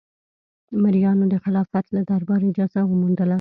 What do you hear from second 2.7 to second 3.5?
وموندله.